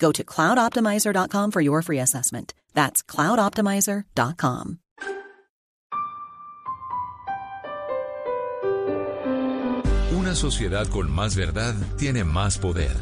Go 0.00 0.10
to 0.12 0.24
cloudoptimizer.com 0.24 1.50
for 1.50 1.60
your 1.60 1.82
free 1.82 2.00
assessment. 2.00 2.54
That's 2.74 3.02
cloudoptimizer.com. 3.02 4.78
Una 10.16 10.34
sociedad 10.34 10.86
con 10.88 11.10
más 11.10 11.36
verdad 11.36 11.74
tiene 11.96 12.24
más 12.24 12.58
poder. 12.58 12.96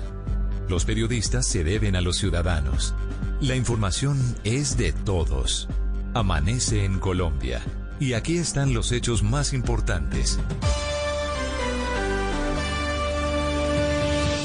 Los 0.68 0.84
periodistas 0.84 1.46
se 1.46 1.64
deben 1.64 1.96
a 1.96 2.00
los 2.00 2.16
ciudadanos. 2.16 2.94
La 3.40 3.54
información 3.54 4.18
es 4.44 4.76
de 4.76 4.92
todos. 4.92 5.68
Amanece 6.14 6.84
en 6.84 6.98
Colombia. 6.98 7.62
Y 8.00 8.12
aquí 8.12 8.38
están 8.38 8.74
los 8.74 8.92
hechos 8.92 9.22
más 9.22 9.52
importantes. 9.52 10.38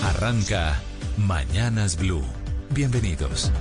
Arranca 0.03 0.81
Mañanas 1.17 1.97
Blue. 1.97 2.23
Bienvenidos. 2.73 3.51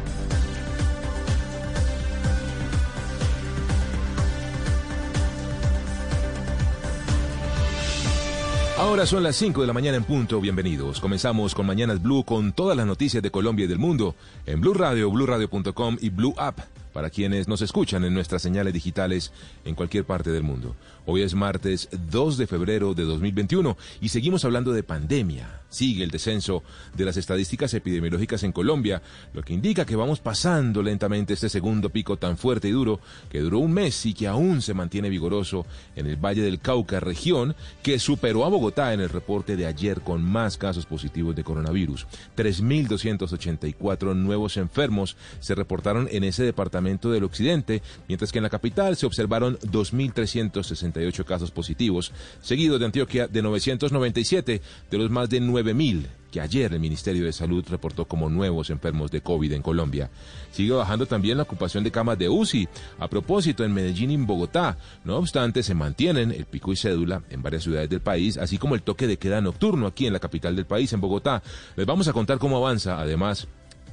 Ahora 8.79 9.05
son 9.05 9.23
las 9.23 9.37
5 9.37 9.61
de 9.61 9.67
la 9.67 9.73
mañana 9.73 9.99
en 9.99 10.05
punto. 10.05 10.41
Bienvenidos. 10.41 10.99
Comenzamos 10.99 11.55
con 11.55 11.67
Mañanas 11.67 12.03
Blue 12.03 12.25
con 12.25 12.53
todas 12.53 12.77
las 12.77 12.87
noticias 12.87 13.23
de 13.23 13.31
Colombia 13.31 13.67
y 13.67 13.69
del 13.69 13.79
mundo 13.79 14.17
en 14.47 14.61
Blue 14.61 14.75
Radio, 14.75 15.11
BlueRadio.com 15.11 15.99
y 16.01 16.09
Blue 16.09 16.35
App 16.39 16.59
para 16.93 17.11
quienes 17.11 17.49
nos 17.49 17.63
escuchan 17.63 18.05
en 18.05 18.15
nuestras 18.15 18.43
señales 18.43 18.73
digitales 18.73 19.33
en 19.65 19.75
cualquier 19.75 20.05
parte 20.05 20.31
del 20.31 20.43
mundo. 20.43 20.77
Hoy 21.07 21.23
es 21.23 21.35
martes 21.35 21.89
2 22.11 22.37
de 22.37 22.47
febrero 22.47 22.95
de 22.95 23.05
2021 23.05 23.77
y 24.01 24.09
seguimos 24.11 24.45
hablando 24.45 24.73
de 24.73 24.83
pandemia. 24.83 25.61
Sigue 25.69 26.05
el 26.05 26.11
descenso 26.11 26.63
de 26.95 27.07
las 27.07 27.17
estadísticas 27.17 27.73
epidemiológicas 27.73 28.43
en 28.43 28.53
Colombia, 28.53 29.03
lo 29.33 29.43
que 29.43 29.55
indica 29.55 29.87
que 29.87 29.97
vamos 29.97 30.21
pasando 30.21 30.83
lentamente 30.83 31.33
este 31.33 31.49
segundo 31.49 31.89
pico 31.89 32.19
tan 32.19 32.37
fuerte 32.37 32.69
y 32.69 32.73
duro 32.73 33.01
que 33.31 33.41
duró 33.41 33.59
un 33.59 33.73
mes 33.73 34.05
y 34.05 34.13
que 34.13 34.29
aún 34.29 34.61
se 34.61 34.75
mantiene 34.75 35.09
vigoroso 35.09 35.67
en 35.97 36.07
el 36.07 36.17
Valle 36.17 36.43
del 36.43 36.61
Cauca, 36.61 37.01
región 37.01 37.57
que 37.83 37.99
superó 37.99 38.45
a 38.45 38.49
Bogotá 38.49 38.93
en 38.93 39.01
el 39.01 39.09
reporte 39.09 39.57
de 39.57 39.67
ayer 39.67 40.03
con 40.03 40.23
más 40.23 40.59
casos 40.59 40.85
positivos 40.85 41.35
de 41.35 41.43
coronavirus. 41.43 42.07
3.284 42.37 44.15
nuevos 44.15 44.59
enfermos 44.59 45.17
se 45.41 45.55
reportaron 45.55 46.07
en 46.11 46.25
ese 46.25 46.45
departamento 46.45 46.82
del 46.83 47.25
occidente, 47.25 47.83
mientras 48.09 48.33
que 48.33 48.39
en 48.39 48.45
la 48.45 48.51
capital 48.51 48.97
se 48.97 49.07
observaron 49.07 49.59
2.368 49.59 51.25
casos 51.25 51.51
positivos, 51.51 52.13
seguidos 52.41 52.81
de 52.81 52.87
Antioquia 52.87 53.29
de 53.29 53.43
997 53.43 54.61
de 54.91 54.99
los 54.99 55.11
más 55.11 55.29
de 55.29 55.41
9.000 55.41 56.07
que 56.33 56.41
ayer 56.41 56.73
el 56.73 56.81
Ministerio 56.81 57.27
de 57.27 57.33
Salud 57.33 57.63
reportó 57.69 58.07
como 58.07 58.31
nuevos 58.31 58.71
enfermos 58.71 59.11
de 59.11 59.21
COVID 59.21 59.53
en 59.53 59.63
Colombia. 59.63 60.11
Sigue 60.51 60.73
bajando 60.73 61.05
también 61.07 61.37
la 61.37 61.43
ocupación 61.43 61.85
de 61.85 61.93
camas 61.93 62.19
de 62.19 62.31
UCI. 62.31 62.69
A 62.99 63.09
propósito, 63.09 63.65
en 63.65 63.75
Medellín 63.75 64.11
y 64.11 64.15
en 64.15 64.27
Bogotá, 64.27 64.79
no 65.05 65.19
obstante, 65.19 65.63
se 65.63 65.75
mantienen 65.75 66.33
el 66.33 66.47
pico 66.47 66.73
y 66.73 66.77
cédula 66.77 67.23
en 67.29 67.43
varias 67.43 67.65
ciudades 67.65 67.91
del 67.91 68.01
país, 68.01 68.39
así 68.39 68.57
como 68.57 68.75
el 68.75 68.83
toque 68.83 69.07
de 69.07 69.19
queda 69.19 69.43
nocturno 69.43 69.87
aquí 69.87 70.07
en 70.07 70.15
la 70.15 70.21
capital 70.21 70.57
del 70.57 70.65
país, 70.65 70.91
en 70.95 71.03
Bogotá. 71.03 71.43
Les 71.77 71.87
vamos 71.87 72.09
a 72.09 72.15
contar 72.15 72.39
cómo 72.39 72.57
avanza, 72.57 72.99
además, 72.99 73.47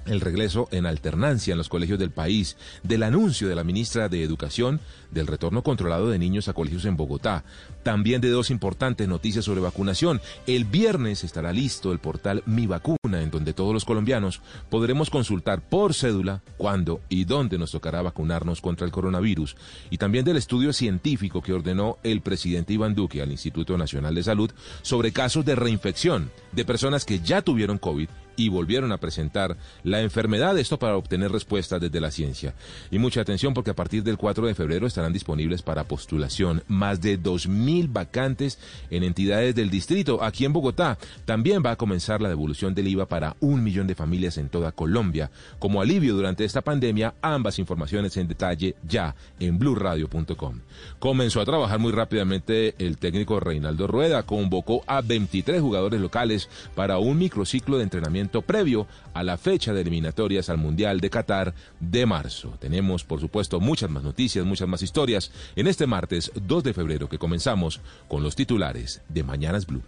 el 0.10 0.22
regreso 0.22 0.68
en 0.72 0.86
alternancia 0.86 1.52
en 1.52 1.58
los 1.58 1.70
colegios 1.70 2.00
del 2.00 2.12
país, 2.12 2.58
del 2.84 3.04
anuncio 3.04 3.48
de 3.48 3.56
la 3.56 3.64
ministra 3.64 4.10
de 4.10 4.24
Educación 4.24 4.80
del 5.12 5.28
retorno 5.28 5.64
controlado 5.64 6.10
de 6.10 6.20
niños 6.20 6.48
a 6.48 6.54
colegios 6.54 6.86
en 6.86 6.98
Bogotá, 6.98 7.44
también 7.84 8.22
de 8.22 8.30
dos 8.30 8.52
importantes 8.52 9.08
noticias 9.08 9.46
sobre 9.46 9.62
vacunación. 9.62 10.22
El 10.46 10.66
viernes 10.66 11.24
estará 11.24 11.52
listo 11.54 11.92
el 11.92 12.00
portal 12.00 12.44
Mi 12.46 12.68
Vacuna, 12.68 13.22
en 13.22 13.32
donde 13.32 13.54
todos 13.54 13.74
los 13.74 13.86
colombianos 13.86 14.42
podremos 14.70 15.10
consultar 15.10 15.62
por 15.62 15.94
cédula 15.94 16.42
cuándo 16.58 17.02
y 17.10 17.26
dónde 17.26 17.58
nos 17.58 17.72
tocará 17.72 18.02
vacunarnos 18.02 18.62
contra 18.62 18.86
el 18.86 18.92
coronavirus, 18.92 19.56
y 19.90 19.98
también 19.98 20.26
del 20.26 20.38
estudio 20.38 20.74
científico 20.74 21.42
que 21.42 21.54
ordenó 21.54 21.98
el 22.04 22.22
presidente 22.22 22.74
Iván 22.74 22.96
Duque 22.96 23.22
al 23.22 23.32
Instituto 23.32 23.78
Nacional 23.78 24.16
de 24.16 24.24
Salud 24.24 24.52
sobre 24.82 25.12
casos 25.12 25.46
de 25.46 25.56
reinfección 25.56 26.32
de 26.52 26.66
personas 26.66 27.06
que 27.06 27.20
ya 27.20 27.42
tuvieron 27.42 27.78
COVID 27.78 28.10
y 28.40 28.48
volvieron 28.48 28.94
a 28.94 29.00
presentar 29.00 29.58
la 29.84 30.00
enfermedad, 30.00 30.58
esto 30.58 30.80
para 30.80 30.96
obtener 30.96 31.30
respuestas 31.30 31.82
desde 31.82 32.00
la 32.00 32.10
ciencia. 32.10 32.54
Y 32.90 32.98
mucha 32.98 33.20
atención 33.20 33.54
porque 33.54 33.72
a 33.72 33.76
partir 33.76 34.02
del 34.02 34.18
4 34.18 34.48
de 34.48 34.56
febrero 34.56 34.88
estarán 34.88 35.12
disponibles 35.12 35.62
para 35.62 35.84
postulación 35.84 36.64
más 36.70 37.02
de 37.02 37.22
2.000 37.22 37.92
vacantes 37.92 38.58
en 38.90 39.04
entidades 39.04 39.56
del 39.56 39.70
distrito. 39.70 40.24
Aquí 40.24 40.46
en 40.46 40.54
Bogotá 40.54 40.98
también 41.26 41.62
va 41.66 41.72
a 41.72 41.76
comenzar 41.76 42.22
la 42.22 42.30
devolución 42.30 42.74
del 42.74 42.88
IVA 42.88 43.08
para 43.08 43.36
un 43.42 43.62
millón 43.62 43.88
de 43.88 43.96
familias 43.96 44.38
en 44.38 44.48
toda 44.48 44.72
Colombia. 44.72 45.32
Como 45.60 45.82
alivio 45.82 46.16
durante 46.16 46.46
esta 46.46 46.62
pandemia, 46.62 47.16
ambas 47.22 47.60
informaciones 47.60 48.16
en 48.16 48.30
detalle 48.30 48.76
ya 48.88 49.16
en 49.42 49.60
blurradio.com. 49.60 50.62
Comenzó 51.00 51.42
a 51.42 51.46
trabajar 51.46 51.80
muy 51.80 51.92
rápidamente 51.92 52.76
el 52.78 52.98
técnico 53.00 53.42
Reinaldo 53.42 53.86
Rueda, 53.86 54.24
convocó 54.24 54.82
a 54.88 55.02
23 55.02 55.60
jugadores 55.60 56.00
locales 56.00 56.48
para 56.74 57.00
un 57.00 57.18
microciclo 57.18 57.78
de 57.78 57.84
entrenamiento 57.84 58.29
previo 58.30 58.88
a 59.14 59.24
la 59.24 59.38
fecha 59.38 59.74
de 59.74 59.82
eliminatorias 59.82 60.50
al 60.50 60.58
Mundial 60.58 61.00
de 61.00 61.10
Qatar 61.10 61.54
de 61.80 62.06
marzo. 62.06 62.56
Tenemos, 62.60 63.04
por 63.04 63.20
supuesto, 63.20 63.60
muchas 63.60 63.90
más 63.90 64.04
noticias, 64.04 64.46
muchas 64.46 64.68
más 64.68 64.82
historias 64.82 65.32
en 65.56 65.68
este 65.68 65.88
martes 65.88 66.32
2 66.36 66.64
de 66.64 66.74
febrero 66.74 67.10
que 67.10 67.18
comenzamos 67.18 67.82
con 68.08 68.24
los 68.24 68.36
titulares 68.36 69.02
de 69.10 69.24
Mañanas 69.24 69.66
Blue. 69.66 69.82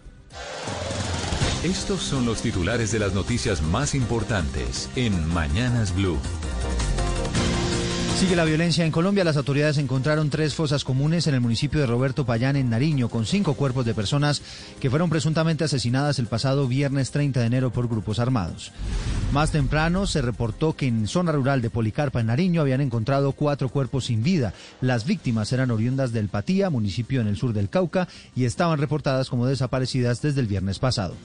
Estos 1.64 2.02
son 2.02 2.26
los 2.26 2.42
titulares 2.42 2.92
de 2.92 3.00
las 3.00 3.14
noticias 3.14 3.62
más 3.62 3.94
importantes 3.94 4.90
en 4.96 5.28
Mañanas 5.32 5.96
Blue. 5.96 6.18
Sigue 8.22 8.36
la 8.36 8.46
violencia 8.46 8.86
en 8.86 8.92
Colombia. 8.92 9.24
Las 9.24 9.36
autoridades 9.36 9.80
encontraron 9.80 10.30
tres 10.30 10.54
fosas 10.54 10.84
comunes 10.84 11.26
en 11.26 11.34
el 11.34 11.42
municipio 11.42 11.80
de 11.80 11.88
Roberto 11.88 12.24
Payán, 12.24 12.56
en 12.56 12.70
Nariño, 12.70 13.10
con 13.10 13.26
cinco 13.26 13.56
cuerpos 13.56 13.84
de 13.84 13.96
personas 13.96 14.44
que 14.80 14.92
fueron 14.92 15.10
presuntamente 15.10 15.64
asesinadas 15.64 16.20
el 16.20 16.28
pasado 16.28 16.68
viernes 16.68 17.10
30 17.10 17.40
de 17.40 17.48
enero 17.48 17.72
por 17.72 17.88
grupos 17.88 18.20
armados. 18.20 18.72
Más 19.34 19.52
temprano 19.52 20.06
se 20.06 20.22
reportó 20.22 20.76
que 20.76 20.86
en 20.86 21.08
zona 21.08 21.32
rural 21.32 21.64
de 21.64 21.72
Policarpa, 21.72 22.20
en 22.20 22.28
Nariño, 22.28 22.62
habían 22.62 22.82
encontrado 22.82 23.32
cuatro 23.32 23.70
cuerpos 23.70 24.06
sin 24.06 24.22
vida. 24.22 24.54
Las 24.82 25.06
víctimas 25.06 25.52
eran 25.52 25.72
oriundas 25.72 26.12
del 26.12 26.28
Patía, 26.28 26.70
municipio 26.70 27.22
en 27.22 27.28
el 27.28 27.38
sur 27.38 27.54
del 27.54 27.70
Cauca, 27.70 28.08
y 28.36 28.46
estaban 28.46 28.78
reportadas 28.78 29.30
como 29.30 29.48
desaparecidas 29.48 30.22
desde 30.22 30.42
el 30.42 30.48
viernes 30.48 30.78
pasado. 30.78 31.16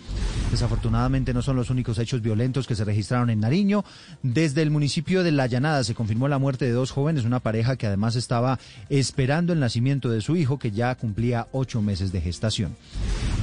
Desafortunadamente 0.50 1.34
no 1.34 1.42
son 1.42 1.56
los 1.56 1.68
únicos 1.68 1.98
hechos 1.98 2.22
violentos 2.22 2.66
que 2.66 2.76
se 2.76 2.84
registraron 2.84 3.28
en 3.28 3.40
Nariño. 3.40 3.84
Desde 4.22 4.62
el 4.62 4.70
municipio 4.70 5.22
de 5.22 5.32
La 5.32 5.46
Llanada 5.46 5.84
se 5.84 5.94
confirmó 5.94 6.28
la 6.28 6.38
muerte 6.38 6.64
de 6.64 6.70
dos 6.70 6.85
jóvenes, 6.90 7.24
una 7.24 7.40
pareja 7.40 7.76
que 7.76 7.86
además 7.86 8.16
estaba 8.16 8.58
esperando 8.88 9.52
el 9.52 9.60
nacimiento 9.60 10.10
de 10.10 10.20
su 10.20 10.36
hijo, 10.36 10.58
que 10.58 10.70
ya 10.70 10.94
cumplía 10.94 11.48
ocho 11.52 11.82
meses 11.82 12.12
de 12.12 12.20
gestación. 12.20 12.76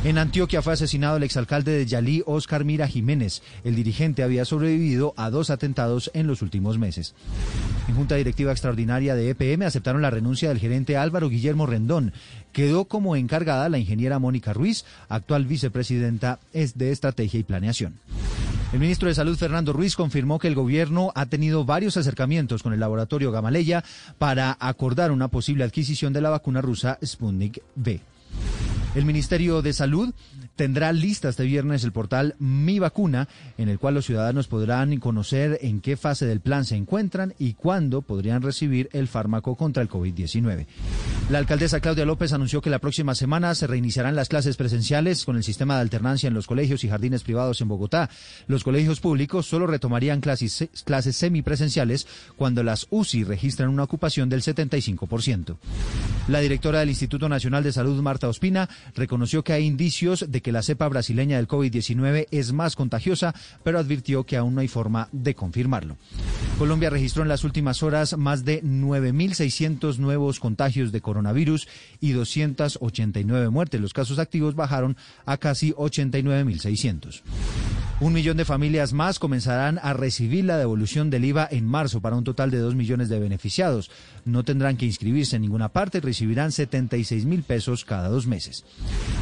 En 0.04 0.18
Antioquia 0.18 0.62
fue 0.62 0.74
asesinado 0.74 1.16
el 1.16 1.24
exalcalde 1.24 1.72
de 1.72 1.86
Yalí, 1.86 2.24
Oscar 2.26 2.66
Mira 2.66 2.88
Jiménez. 2.88 3.42
El 3.64 3.76
dirigente 3.76 4.22
había 4.22 4.44
sobrevivido 4.44 5.14
a 5.16 5.30
dos 5.30 5.50
atentados 5.50 6.12
en 6.14 6.28
los 6.28 6.42
últimos 6.42 6.78
meses. 6.78 7.16
En 7.88 7.96
Junta 7.96 8.16
Directiva 8.16 8.52
Extraordinaria 8.52 9.16
de 9.16 9.30
EPM 9.30 9.64
aceptaron 9.64 10.02
la 10.02 10.10
renuncia 10.10 10.50
del 10.50 10.60
gerente 10.60 10.98
Álvaro 10.98 11.30
Guillermo 11.30 11.66
Rendón. 11.66 12.14
Quedó 12.52 12.86
como 12.86 13.16
encargada 13.16 13.70
la 13.70 13.80
ingeniera 13.80 14.20
Mónica 14.20 14.52
Ruiz, 14.52 14.84
actual 15.10 15.46
vicepresidenta 15.46 16.40
de 16.54 16.92
Estrategia 16.92 17.40
y 17.40 17.44
Planeación. 17.44 17.94
El 18.74 18.80
ministro 18.80 19.08
de 19.08 19.14
Salud, 19.14 19.38
Fernando 19.38 19.72
Ruiz, 19.72 19.96
confirmó 19.96 20.40
que 20.40 20.48
el 20.48 20.56
gobierno 20.56 21.12
ha 21.14 21.28
tenido 21.28 21.64
varios 21.64 21.96
acercamientos 21.96 22.64
con 22.64 22.74
el 22.74 22.80
laboratorio 22.80 23.32
Gamaleya 23.32 23.84
para 24.18 24.58
acordar 24.60 25.12
una 25.12 25.28
posible 25.28 25.64
adquisición 25.64 26.12
de 26.12 26.22
la 26.22 26.32
vacuna 26.32 26.60
rusa 26.60 26.98
Sputnik 27.06 27.62
V. 27.76 28.02
El 28.96 29.06
Ministerio 29.06 29.62
de 29.62 29.74
Salud 29.74 30.12
tendrá 30.56 30.92
lista 30.94 31.30
este 31.30 31.44
viernes 31.44 31.84
el 31.84 31.92
portal 31.92 32.36
Mi 32.40 32.80
Vacuna, 32.80 33.28
en 33.58 33.70
el 33.70 33.80
cual 33.80 33.96
los 33.96 34.06
ciudadanos 34.06 34.48
podrán 34.48 34.98
conocer 35.00 35.60
en 35.62 35.82
qué 35.82 35.98
fase 35.98 36.26
del 36.26 36.42
plan 36.42 36.66
se 36.66 36.76
encuentran 36.76 37.34
y 37.40 37.54
cuándo 37.54 38.02
podrían 38.02 38.42
recibir 38.42 38.90
el 38.94 39.08
fármaco 39.08 39.56
contra 39.56 39.82
el 39.82 39.90
COVID-19. 39.90 40.66
La 41.30 41.40
alcaldesa 41.40 41.80
Claudia 41.80 42.06
López 42.06 42.34
anunció 42.34 42.62
que 42.62 42.70
la 42.70 42.80
próxima 42.80 43.16
semana 43.16 43.56
se 43.56 43.68
reiniciarán 43.68 44.16
las 44.16 44.30
clases 44.30 44.58
presenciales 44.58 45.26
con 45.26 45.38
el 45.38 45.44
sistema 45.44 45.76
de 45.76 45.82
alternancia 45.82 46.28
en 46.28 46.34
los 46.34 46.48
colegios 46.48 46.84
y 46.84 46.90
jardines 46.90 47.24
privados 47.24 47.62
en 47.62 47.68
Bogotá. 47.70 48.10
Los 48.48 48.64
colegios 48.64 49.00
públicos 49.00 49.48
solo 49.48 49.66
retomarían 49.66 50.22
clases, 50.22 50.70
clases 50.86 51.16
semipresenciales 51.16 52.08
cuando 52.36 52.62
las 52.62 52.88
UCI 52.90 53.24
registran 53.24 53.70
una 53.70 53.84
ocupación 53.84 54.30
del 54.30 54.42
75%. 54.42 55.58
La 56.28 56.40
directora 56.40 56.80
del 56.80 56.90
Instituto 56.90 57.28
Nacional 57.28 57.64
de 57.64 57.72
Salud, 57.72 58.02
Marta 58.02 58.28
Ospina, 58.28 58.70
reconoció 58.96 59.44
que 59.44 59.54
hay 59.54 59.66
indicios 59.66 60.26
de 60.30 60.42
que 60.44 60.52
la 60.52 60.62
cepa 60.62 60.88
brasileña 60.88 61.38
del 61.38 61.48
COVID-19 61.48 62.28
es 62.30 62.54
más 62.54 62.76
contagiosa, 62.76 63.34
pero 63.64 63.80
advirtió 63.80 64.26
que 64.26 64.38
aún 64.38 64.54
no 64.54 64.62
hay 64.62 64.68
forma 64.68 65.10
de 65.12 65.34
confirmarlo. 65.34 65.98
Colombia 66.60 66.92
registró 66.92 67.24
en 67.24 67.30
las 67.30 67.44
últimas 67.44 67.82
horas 67.82 68.16
más 68.16 68.46
de 68.46 68.62
9.600 68.62 69.98
nuevos 69.98 70.40
contagios 70.40 70.92
de 70.92 71.02
coronavirus 71.02 71.68
y 72.00 72.12
289 72.12 73.50
muertes. 73.50 73.82
Los 73.82 73.94
casos 73.94 74.20
activos 74.20 74.54
bajaron 74.54 74.96
a 75.26 75.38
casi 75.38 75.74
89.600. 75.74 77.24
Un 78.04 78.12
millón 78.12 78.36
de 78.36 78.44
familias 78.44 78.92
más 78.92 79.18
comenzarán 79.18 79.80
a 79.82 79.94
recibir 79.94 80.44
la 80.44 80.58
devolución 80.58 81.10
del 81.10 81.24
IVA 81.24 81.48
en 81.50 81.66
marzo 81.66 82.02
para 82.02 82.18
un 82.18 82.26
total 82.26 82.52
de 82.52 82.58
dos 82.58 82.76
millones 82.76 83.08
de 83.08 83.18
beneficiados. 83.18 83.90
No 84.26 84.44
tendrán 84.44 84.76
que 84.76 84.86
inscribirse 84.86 85.38
en 85.38 85.44
ninguna 85.44 85.70
parte 85.70 86.00
y 86.00 86.02
recibirán 86.02 86.52
76 86.52 87.24
mil 87.24 87.44
pesos 87.44 87.86
cada 87.86 88.10
dos 88.10 88.28
meses. 88.28 88.66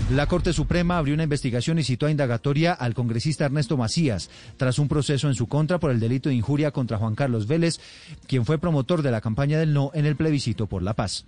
La 0.09 0.25
Corte 0.25 0.51
Suprema 0.51 0.97
abrió 0.97 1.13
una 1.13 1.25
investigación 1.25 1.77
y 1.77 1.83
citó 1.83 2.07
a 2.07 2.11
indagatoria 2.11 2.73
al 2.73 2.95
congresista 2.95 3.45
Ernesto 3.45 3.77
Macías 3.77 4.31
tras 4.57 4.79
un 4.79 4.87
proceso 4.87 5.27
en 5.27 5.35
su 5.35 5.45
contra 5.45 5.79
por 5.79 5.91
el 5.91 5.99
delito 5.99 6.29
de 6.29 6.35
injuria 6.35 6.71
contra 6.71 6.97
Juan 6.97 7.13
Carlos 7.13 7.45
Vélez, 7.45 7.79
quien 8.25 8.45
fue 8.45 8.57
promotor 8.57 9.03
de 9.03 9.11
la 9.11 9.21
campaña 9.21 9.59
del 9.59 9.73
no 9.73 9.91
en 9.93 10.07
el 10.07 10.15
plebiscito 10.15 10.65
por 10.65 10.81
la 10.81 10.95
paz. 10.95 11.25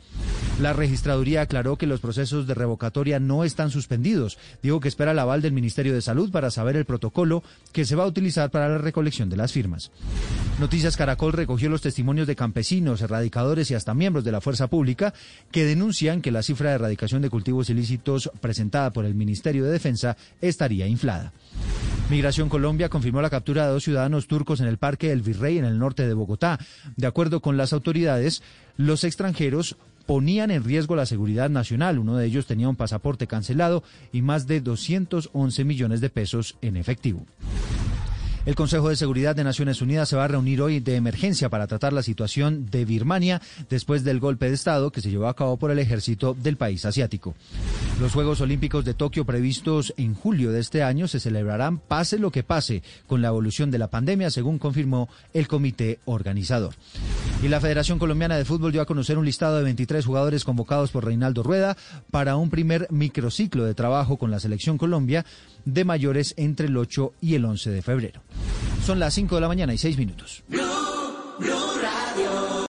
La 0.60 0.74
registraduría 0.74 1.42
aclaró 1.42 1.78
que 1.78 1.86
los 1.86 2.00
procesos 2.00 2.48
de 2.48 2.56
revocatoria 2.56 3.20
no 3.20 3.44
están 3.44 3.70
suspendidos. 3.70 4.40
Dijo 4.64 4.80
que 4.80 4.88
espera 4.88 5.12
el 5.12 5.20
aval 5.20 5.44
del 5.44 5.54
Ministerio 5.54 5.94
de 5.94 6.02
Salud 6.02 6.32
para 6.32 6.50
saber 6.50 6.76
el 6.76 6.86
protocolo 6.86 7.43
que 7.72 7.86
se 7.86 7.96
va 7.96 8.04
a 8.04 8.08
utilizar 8.08 8.52
para 8.52 8.70
la 8.70 8.78
recolección 8.78 9.30
de 9.30 9.38
las 9.38 9.52
firmas. 9.52 9.92
Noticias 10.60 10.96
Caracol 10.96 11.34
recogió 11.34 11.70
los 11.70 11.82
testimonios 11.82 12.28
de 12.28 12.36
campesinos, 12.36 13.02
erradicadores 13.02 13.72
y 13.72 13.76
hasta 13.76 13.94
miembros 13.94 14.24
de 14.24 14.32
la 14.32 14.42
fuerza 14.42 14.68
pública 14.68 15.14
que 15.52 15.66
denuncian 15.66 16.22
que 16.22 16.32
la 16.32 16.44
cifra 16.44 16.70
de 16.70 16.76
erradicación 16.76 17.22
de 17.22 17.30
cultivos 17.30 17.70
ilícitos 17.70 18.30
presentada 18.40 18.94
por 18.94 19.06
el 19.06 19.16
Ministerio 19.16 19.66
de 19.66 19.72
Defensa 19.72 20.16
estaría 20.42 20.88
inflada. 20.88 21.34
Migración 22.10 22.50
Colombia 22.50 22.90
confirmó 22.90 23.22
la 23.22 23.30
captura 23.30 23.66
de 23.66 23.72
dos 23.72 23.86
ciudadanos 23.86 24.28
turcos 24.28 24.60
en 24.60 24.68
el 24.68 24.78
Parque 24.78 25.10
del 25.10 25.22
Virrey 25.22 25.58
en 25.58 25.66
el 25.66 25.80
norte 25.80 26.06
de 26.06 26.14
Bogotá. 26.14 26.60
De 26.96 27.08
acuerdo 27.08 27.40
con 27.40 27.58
las 27.58 27.74
autoridades, 27.74 28.44
los 28.78 29.04
extranjeros 29.04 29.78
ponían 30.06 30.52
en 30.52 30.64
riesgo 30.64 30.96
la 30.96 31.06
seguridad 31.06 31.50
nacional. 31.50 32.00
Uno 32.00 32.18
de 32.18 32.26
ellos 32.26 32.46
tenía 32.46 32.70
un 32.70 32.76
pasaporte 32.76 33.28
cancelado 33.28 33.84
y 34.12 34.22
más 34.22 34.48
de 34.48 34.62
211 34.62 35.64
millones 35.64 36.02
de 36.02 36.10
pesos 36.10 36.56
en 36.62 36.78
efectivo. 36.78 37.26
El 38.46 38.56
Consejo 38.56 38.90
de 38.90 38.98
Seguridad 38.98 39.38
de 39.38 39.46
Naciones 39.46 39.82
Unidas 39.82 40.10
se 40.10 40.18
va 40.18 40.26
a 40.26 40.28
reunir 40.28 40.62
hoy 40.62 40.82
de 40.82 40.98
emergencia 40.98 41.48
para 41.48 41.66
tratar 41.66 41.94
la 41.94 42.04
situación 42.04 42.66
de 42.70 42.84
Birmania 42.84 43.42
después 43.70 44.04
del 44.04 44.20
golpe 44.20 44.50
de 44.50 44.56
Estado 44.56 44.92
que 44.92 45.00
se 45.00 45.10
llevó 45.10 45.28
a 45.28 45.36
cabo 45.36 45.56
por 45.56 45.72
el 45.72 45.80
ejército 45.80 46.34
del 46.34 46.58
país 46.58 46.84
asiático. 46.84 47.36
Los 48.02 48.12
Juegos 48.12 48.42
Olímpicos 48.42 48.84
de 48.84 48.96
Tokio 48.96 49.24
previstos 49.24 49.94
en 49.96 50.14
julio 50.14 50.52
de 50.52 50.60
este 50.60 50.84
año 50.84 51.08
se 51.08 51.22
celebrarán 51.22 51.78
pase 51.78 52.20
lo 52.20 52.32
que 52.32 52.44
pase 52.44 52.84
con 53.08 53.22
la 53.22 53.30
evolución 53.30 53.72
de 53.72 53.78
la 53.78 53.88
pandemia, 53.88 54.30
según 54.30 54.60
confirmó 54.60 55.08
el 55.34 55.48
comité 55.48 56.00
organizador. 56.04 56.74
Y 57.44 57.50
la 57.50 57.60
Federación 57.60 58.00
Colombiana 58.00 58.38
de 58.38 58.46
Fútbol 58.46 58.72
dio 58.72 58.82
a 58.82 58.86
conocer 58.86 59.18
un 59.18 59.26
listado 59.26 59.58
de 59.58 59.64
23 59.64 60.06
jugadores 60.06 60.46
convocados 60.46 60.92
por 60.92 61.04
Reinaldo 61.04 61.44
Rueda 61.44 61.76
para 62.10 62.38
un 62.38 62.50
primer 62.50 62.88
microciclo 62.90 63.66
de 63.66 63.74
trabajo 63.74 64.16
con 64.16 64.32
la 64.32 64.40
selección 64.40 64.78
Colombia 64.78 65.26
de 65.66 65.84
mayores 65.84 66.36
entre 66.38 66.68
el 66.68 66.78
8 66.78 67.16
y 67.20 67.36
el 67.36 67.44
11 67.44 67.70
de 67.70 67.82
febrero. 67.82 68.22
Son 68.86 68.98
las 68.98 69.14
5 69.16 69.36
de 69.36 69.42
la 69.42 69.50
mañana 69.50 69.74
y 69.74 69.78
6 69.78 69.98
minutos. 69.98 70.42